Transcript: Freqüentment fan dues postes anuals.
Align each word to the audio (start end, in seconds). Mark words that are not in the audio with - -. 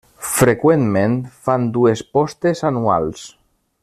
Freqüentment 0.35 1.19
fan 1.49 1.67
dues 1.77 2.03
postes 2.17 2.65
anuals. 2.71 3.29